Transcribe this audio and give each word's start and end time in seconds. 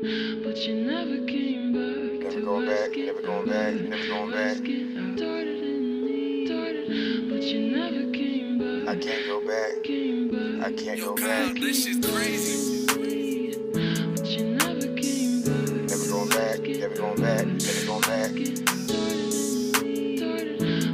But 0.00 0.56
you 0.64 0.74
never 0.76 1.26
came 1.26 1.72
back. 1.72 2.22
Never 2.22 2.40
going 2.40 2.66
back, 2.66 2.96
never 2.96 3.20
going 3.20 3.46
back, 3.48 3.74
never 3.74 4.06
going 4.06 4.30
back. 4.30 4.56
Ask 4.56 4.62
it 4.64 4.96
out. 4.96 5.18
Started 5.18 5.64
in 5.64 6.04
me, 6.04 6.46
started, 6.46 7.28
but 7.28 7.42
you 7.42 7.70
never 7.76 8.08
came 8.12 8.58
back. 8.58 8.96
I 8.96 8.96
can't 9.00 9.26
go 9.26 9.40
back. 9.40 9.78
I 10.64 10.72
can't 10.72 11.00
go 11.00 11.16
back. 11.16 11.54
this 11.58 11.84
shit's 11.84 12.08
crazy. 12.12 12.86
But 12.86 14.26
you 14.28 14.44
never 14.54 14.86
came 14.94 15.42
back. 15.42 15.68
Never 15.90 16.06
going 16.08 16.28
back, 16.28 16.60
never 16.60 16.94
going 16.94 17.20
back, 17.20 17.46
never 17.46 17.86
going 17.86 18.00
back. 18.02 18.30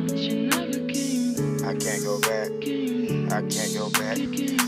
But 0.09 0.17
you 0.17 0.49
never 0.49 0.81
came 0.91 1.35
back. 1.35 1.65
I 1.67 1.75
can't 1.77 2.03
go 2.05 2.19
back. 2.21 2.84
I 3.35 3.43
can't 3.49 3.75
go 3.75 3.91
back. 3.91 4.17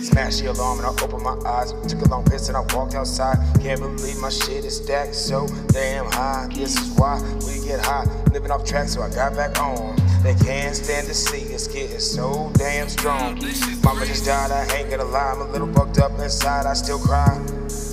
Smash 0.02 0.40
the 0.40 0.50
alarm 0.50 0.80
and 0.80 0.86
I 0.88 0.90
open 1.04 1.22
my 1.22 1.38
eyes. 1.48 1.70
Took 1.86 2.02
a 2.02 2.08
long 2.08 2.24
piss 2.24 2.48
and 2.48 2.56
I 2.56 2.62
walked 2.74 2.96
outside. 2.96 3.38
Can't 3.60 3.78
believe 3.78 4.18
my 4.18 4.28
shit 4.28 4.64
is 4.64 4.78
stacked 4.78 5.14
so 5.14 5.46
damn 5.68 6.06
high. 6.06 6.48
This 6.52 6.76
is 6.76 6.98
why 6.98 7.22
we 7.46 7.64
get 7.64 7.78
high. 7.78 8.06
Living 8.32 8.50
off 8.50 8.64
track, 8.64 8.88
so 8.88 9.02
I 9.02 9.10
got 9.10 9.36
back 9.36 9.56
on. 9.60 9.94
They 10.24 10.34
can't 10.34 10.74
stand 10.74 11.06
to 11.06 11.14
see 11.14 11.54
us 11.54 11.68
getting 11.68 12.00
so 12.00 12.50
damn 12.54 12.88
strong. 12.88 13.38
Mama 13.84 14.04
just 14.04 14.24
died, 14.24 14.50
I 14.50 14.66
ain't 14.74 14.90
gonna 14.90 15.04
lie. 15.04 15.30
I'm 15.30 15.42
a 15.42 15.52
little 15.52 15.72
fucked 15.72 15.98
up 15.98 16.18
inside, 16.18 16.66
I 16.66 16.74
still 16.74 16.98
cry. 16.98 17.38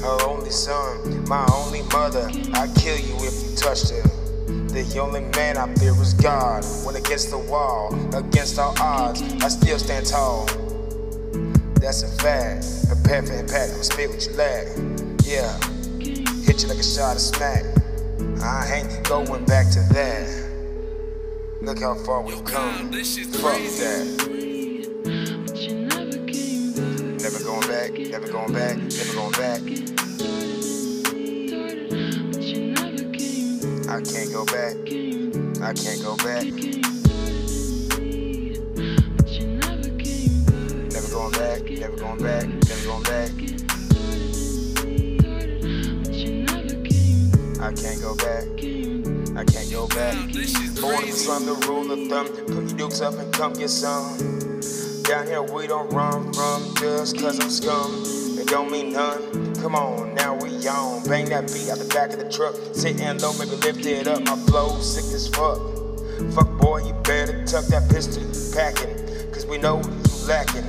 Her 0.01 0.25
only 0.25 0.49
son, 0.49 1.27
my 1.27 1.45
only 1.53 1.83
mother. 1.93 2.31
I'd 2.55 2.73
kill 2.75 2.97
you 2.97 3.13
if 3.19 3.47
you 3.47 3.55
touched 3.55 3.91
her. 3.91 4.01
The 4.73 4.99
only 4.99 5.21
man 5.37 5.55
I 5.55 5.71
fear 5.75 5.93
is 6.01 6.15
God. 6.15 6.65
When 6.83 6.95
against 6.95 7.29
the 7.29 7.37
wall, 7.37 7.93
against 8.15 8.57
all 8.57 8.73
odds, 8.81 9.21
I 9.43 9.47
still 9.47 9.77
stand 9.77 10.07
tall. 10.07 10.47
That's 11.75 12.01
a 12.01 12.07
fact. 12.07 12.65
Prepare 12.87 13.21
for 13.21 13.33
impact. 13.33 13.73
I'ma 13.73 13.83
spit 13.83 14.09
what 14.09 14.25
you 14.25 14.33
lack. 14.33 14.65
Yeah. 15.23 15.53
Hit 16.43 16.63
you 16.63 16.69
like 16.69 16.79
a 16.79 16.83
shot 16.83 17.15
of 17.15 17.21
smack. 17.21 17.63
I 18.41 18.81
ain't 18.81 19.07
going 19.07 19.45
back 19.45 19.69
to 19.73 19.79
that. 19.93 20.27
Look 21.61 21.79
how 21.79 21.93
far 21.93 22.23
we've 22.23 22.43
come. 22.43 22.89
this 22.89 23.15
shit's 23.15 23.39
Fuck 23.39 23.53
crazy. 23.53 23.83
that. 23.83 25.43
But 25.45 25.55
you 25.55 25.85
never 25.85 26.17
came 26.25 26.73
back. 26.73 27.21
Never 27.21 27.43
going 27.43 27.67
back. 27.67 27.91
Never 27.93 28.27
going 28.27 28.53
back. 28.53 28.77
Never 28.77 29.13
going 29.13 29.31
back. 29.33 29.61
I 33.93 34.01
can't 34.01 34.33
go 34.33 34.43
back. 34.45 34.75
I 35.61 35.71
can't 35.75 36.01
go 36.01 36.17
back. 36.17 36.45
Never 36.45 36.65
came 39.99 40.43
back. 40.45 40.89
Never 40.91 41.09
going 41.11 41.31
back. 41.33 41.61
Never 41.69 41.97
going 41.97 42.17
back. 42.23 42.47
Never 42.47 42.85
going 42.87 43.03
back. 43.03 43.29
But 46.01 46.11
you 46.11 46.41
never 46.41 46.75
came 46.81 47.29
back. 47.29 47.61
I 47.61 47.71
can't 47.73 48.01
go 48.01 48.15
back. 48.15 48.45
I 49.37 49.45
can't 49.45 49.69
go 49.71 49.87
back. 49.89 50.15
Born 50.81 51.05
the 51.05 51.13
the 51.45 51.53
rule 51.67 51.91
of 51.91 52.09
thumb. 52.09 52.27
Put 52.47 52.69
your 52.69 52.77
dukes 52.77 52.99
up 53.01 53.13
and 53.19 53.31
come 53.31 53.53
get 53.53 53.69
some. 53.69 54.17
Down 55.03 55.27
here 55.27 55.43
we 55.43 55.67
don't 55.67 55.93
run 55.93 56.33
from 56.33 56.73
just 56.77 57.19
cause 57.19 57.39
I'm 57.39 57.51
scum. 57.51 58.03
It 58.39 58.47
don't 58.47 58.71
mean 58.71 58.93
none. 58.93 59.42
Come 59.63 59.75
on, 59.75 60.13
now 60.13 60.35
we 60.35 60.67
on. 60.67 61.07
Bang 61.07 61.29
that 61.29 61.47
beat 61.47 61.69
out 61.69 61.79
the 61.79 61.85
back 61.93 62.11
of 62.11 62.19
the 62.19 62.29
truck. 62.29 62.53
Sitting 62.75 63.17
low, 63.19 63.31
maybe 63.39 63.55
lift 63.63 63.85
it 63.85 64.09
up. 64.09 64.21
My 64.25 64.35
flow 64.35 64.77
sick 64.81 65.05
as 65.15 65.29
fuck. 65.29 65.57
Fuck 66.35 66.59
boy, 66.59 66.83
you 66.83 66.91
better 67.03 67.45
tuck 67.45 67.63
that 67.67 67.89
pistol 67.89 68.23
you 68.23 68.53
packing. 68.53 68.91
Cause 69.31 69.45
we 69.45 69.57
know 69.57 69.79
you 69.79 70.27
lacking. 70.27 70.67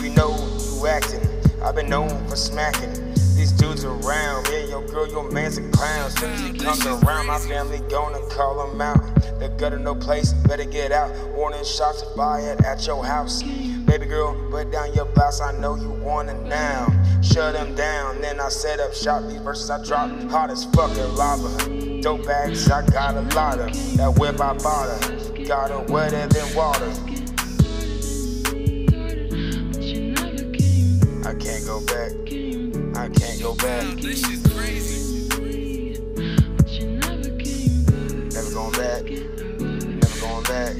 We 0.00 0.10
know 0.10 0.30
you 0.30 0.86
acting. 0.86 1.26
I've 1.60 1.74
been 1.74 1.90
known 1.90 2.08
for 2.28 2.36
smacking. 2.36 2.94
These 3.34 3.50
dudes 3.50 3.84
around, 3.84 4.46
yeah, 4.52 4.64
your 4.66 4.86
girl, 4.86 5.08
your 5.08 5.28
man's 5.28 5.58
a 5.58 5.68
clown. 5.70 6.08
Soon 6.12 6.30
as 6.30 6.40
he 6.42 6.52
comes 6.52 6.86
around, 6.86 7.26
my 7.26 7.40
family 7.40 7.80
gonna 7.90 8.24
call 8.28 8.70
him 8.70 8.80
out. 8.80 9.02
The 9.40 9.52
gutter, 9.58 9.80
no 9.80 9.96
place, 9.96 10.32
better 10.46 10.64
get 10.64 10.92
out. 10.92 11.10
Warning 11.34 11.64
shots 11.64 12.04
fired 12.14 12.64
at 12.64 12.86
your 12.86 13.04
house. 13.04 13.42
Baby 13.42 14.06
girl, 14.06 14.36
put 14.52 14.70
down 14.70 14.94
your 14.94 15.06
blouse, 15.06 15.40
I 15.40 15.50
know 15.58 15.74
you 15.74 15.90
want 15.90 16.28
it 16.28 16.40
now. 16.44 16.86
Shut 17.32 17.54
him 17.54 17.74
down, 17.74 18.20
then 18.22 18.40
I 18.40 18.48
set 18.48 18.80
up 18.80 18.94
shop. 18.94 19.22
These 19.28 19.40
verses 19.40 19.68
I 19.68 19.82
drop, 19.84 20.10
hot 20.30 20.50
as 20.50 20.64
fucking 20.66 21.14
lava. 21.16 22.00
Dope 22.00 22.24
bags, 22.24 22.70
I 22.70 22.86
got 22.86 23.14
a 23.14 23.22
lot 23.34 23.58
of. 23.58 23.72
That 23.96 24.18
whip 24.18 24.40
I 24.40 24.54
bought 24.54 24.88
her, 25.04 25.44
got 25.44 25.70
her 25.70 25.80
wetter 25.92 26.26
than 26.28 26.54
water. 26.54 26.90
But 29.72 29.82
you 29.82 30.12
never 30.12 30.44
came 30.52 30.98
back. 31.00 31.26
I 31.26 31.34
can't 31.34 31.66
go 31.66 31.80
back, 31.84 32.12
I 32.96 33.08
can't 33.10 33.40
go 33.42 33.54
back. 33.56 33.96
this 33.96 34.26
is 34.28 34.42
crazy. 34.54 35.28
But 36.56 36.68
you 36.70 36.86
never 36.98 37.30
came 37.36 37.84
back. 37.84 38.32
Never 38.32 38.50
going 38.52 38.72
back, 38.72 39.04
never 39.04 40.20
going 40.20 40.44
back. 40.44 40.76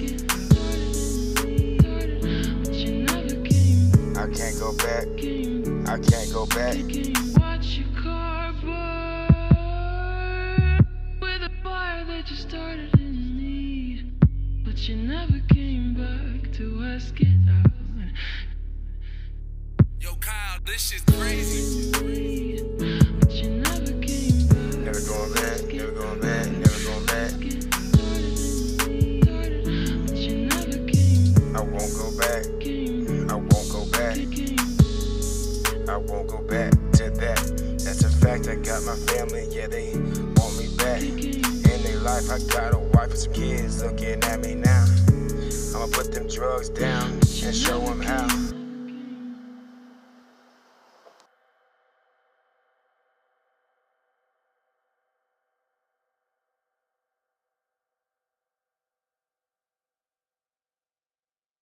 But 2.65 2.75
you 2.75 3.05
never 3.05 3.37
came 3.45 3.91
back. 3.91 4.17
I 4.17 4.27
can't 4.33 4.59
go 4.59 4.73
back, 4.77 5.07
I 5.89 5.99
can't 6.01 6.33
go 6.33 6.47
back. 6.47 6.77
Watch 7.39 7.79
your 7.79 7.87
car 8.03 8.53
burn 8.61 9.29
with 11.21 11.43
a 11.43 11.51
fire 11.63 12.05
that 12.07 12.29
you 12.29 12.35
started 12.35 12.93
in 12.99 13.37
me. 13.37 14.03
But 14.65 14.89
you 14.89 14.97
never 14.97 15.39
came 15.55 15.95
back 15.95 16.53
to 16.55 16.83
ask 16.85 17.15
it 17.21 17.29
out. 17.49 17.71
Yo, 20.01 20.17
Kyle, 20.17 20.59
this 20.65 20.91
shit's 20.91 21.05
crazy. 21.05 22.26
I 35.97 35.99
won't 35.99 36.29
go 36.29 36.43
back 36.43 36.73
to 36.93 37.09
that. 37.09 37.79
That's 37.83 38.05
a 38.05 38.11
fact, 38.11 38.49
I 38.49 38.57
got 38.57 38.83
my 38.85 38.97
family, 38.97 39.49
yeah, 39.51 39.67
they 39.67 39.95
want 40.37 40.59
me 40.59 40.69
back. 40.77 41.01
In 41.01 41.83
their 41.85 42.01
life, 42.01 42.31
I 42.31 42.39
got 42.53 42.75
a 42.75 42.79
wife 42.79 43.13
and 43.13 43.19
some 43.19 43.33
kids 43.33 43.83
looking 43.83 44.23
at 44.25 44.41
me 44.41 44.57
now. 44.57 44.85
I'ma 45.75 45.87
put 45.91 46.13
them 46.13 46.29
drugs 46.29 46.69
down 46.69 47.13
and 47.13 47.57
show 47.57 47.81
them 47.81 48.03
how. 48.03 48.56